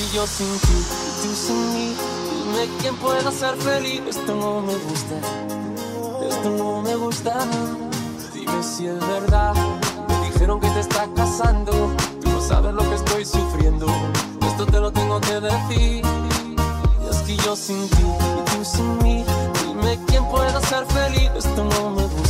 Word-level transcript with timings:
que 0.00 0.16
yo 0.16 0.26
sin 0.26 0.58
ti 0.60 0.68
y 0.72 1.22
tú 1.22 1.34
sin 1.34 1.74
mí. 1.74 1.94
Dime 2.44 2.68
quién 2.80 2.96
pueda 2.96 3.30
ser 3.30 3.54
feliz. 3.56 4.00
Esto 4.08 4.34
no 4.34 4.62
me 4.62 4.74
gusta. 4.74 5.16
Esto 6.26 6.50
no 6.50 6.80
me 6.80 6.94
gusta. 6.96 7.34
Dime 8.32 8.62
si 8.62 8.86
es 8.86 8.98
verdad. 8.98 9.54
Me 10.08 10.30
dijeron 10.30 10.58
que 10.58 10.70
te 10.70 10.80
estás 10.80 11.08
casando. 11.14 11.72
Tú 12.22 12.30
no 12.30 12.40
sabes 12.40 12.72
lo 12.72 12.82
que 12.88 12.94
estoy 12.94 13.24
sufriendo. 13.26 13.86
Esto 14.46 14.64
te 14.64 14.80
lo 14.80 14.90
tengo 14.90 15.20
que 15.20 15.40
decir. 15.40 16.02
Y 16.02 17.10
es 17.10 17.18
que 17.26 17.36
yo 17.36 17.54
sin 17.54 17.86
ti 17.90 18.02
y 18.02 18.50
tú 18.50 18.64
sin 18.64 18.98
mí. 19.02 19.24
Dime 19.66 19.98
quién 20.06 20.24
pueda 20.30 20.60
ser 20.62 20.86
feliz. 20.86 21.30
Esto 21.36 21.62
no 21.62 21.90
me 21.90 22.04
gusta. 22.04 22.29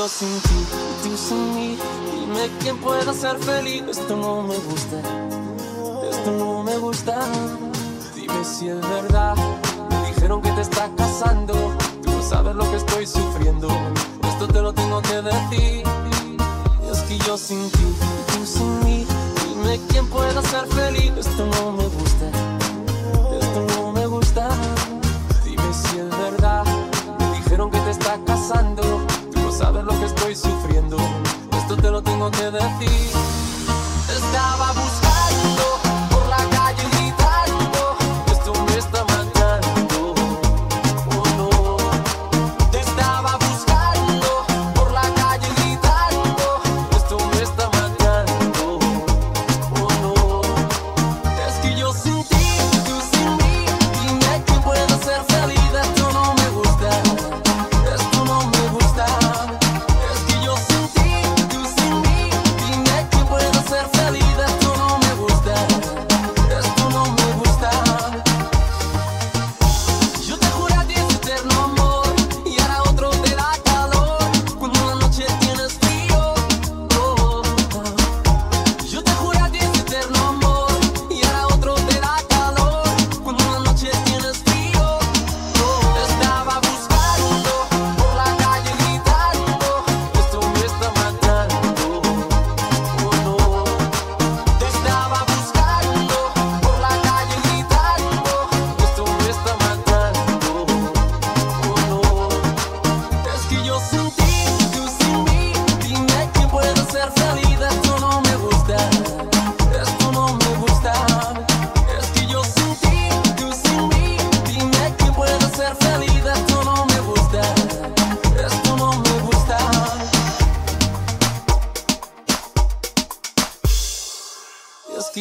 Yo 0.00 0.08
sin 0.08 0.40
ti 0.40 0.66
tú 1.02 1.14
sin 1.14 1.54
mí, 1.54 1.78
dime 2.14 2.48
quién 2.60 2.78
pueda 2.78 3.12
ser 3.12 3.36
feliz. 3.36 3.82
Esto 3.86 4.16
no 4.16 4.42
me 4.42 4.56
gusta, 4.56 4.96
esto 6.10 6.30
no 6.38 6.62
me 6.62 6.78
gusta. 6.78 7.18
Dime 8.14 8.42
si 8.42 8.68
es 8.68 8.80
verdad. 8.80 9.36
Me 9.90 10.08
dijeron 10.08 10.40
que 10.40 10.52
te 10.52 10.62
estás 10.62 10.88
casando. 10.96 11.52
Tú 12.02 12.12
no 12.12 12.22
sabes 12.22 12.54
lo 12.54 12.64
que 12.70 12.76
estoy 12.76 13.06
sufriendo. 13.06 13.68
Esto 14.26 14.48
te 14.48 14.62
lo 14.62 14.72
tengo 14.72 15.02
que 15.02 15.20
decir. 15.20 15.82
Es 16.90 17.00
que 17.02 17.18
yo 17.18 17.36
sin 17.36 17.70
ti 17.70 17.84
tú 18.32 18.46
sin 18.46 18.84
mí. 18.84 19.06
Dime 19.48 19.78
quién 19.90 20.06
pueda 20.08 20.40
ser 20.40 20.66
feliz. 20.68 21.12
Esto 21.18 21.44
no 21.44 21.72
me 21.72 21.86
gusta. 21.88 22.09
Lo 32.60 33.29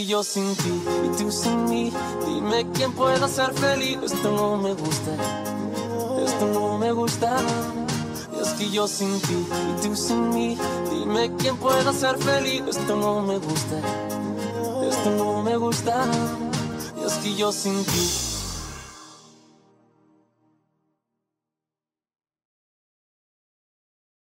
yo 0.10 0.24
sin 0.24 0.56
ti 0.56 0.74
y 1.06 1.18
tú 1.18 1.32
sin 1.32 1.66
mí, 1.66 1.94
dime 2.26 2.66
quién 2.74 2.92
pueda 2.94 3.28
ser 3.28 3.54
feliz. 3.54 4.00
Esto 4.02 4.32
no 4.32 4.58
me 4.58 4.74
gusta, 4.74 5.12
esto 6.26 6.48
no 6.48 6.80
me 6.80 6.92
gusta. 6.92 7.38
Es 8.42 8.50
que 8.54 8.72
yo 8.72 8.88
sin 8.88 9.22
ti 9.22 9.38
y 9.70 9.88
tú 9.88 9.96
sin 9.96 10.30
mí, 10.30 10.58
dime 10.90 11.32
quién 11.38 11.56
pueda 11.58 11.94
ser 11.94 12.18
feliz. 12.18 12.64
Esto 12.68 12.96
no 12.96 13.22
me 13.22 13.38
gusta, 13.38 13.78
esto 14.90 15.12
no 15.12 15.44
me 15.44 15.56
gusta. 15.58 16.04
Es 17.06 17.14
que 17.20 17.36
yo 17.36 17.52
sin 17.52 17.86
ti 17.86 18.29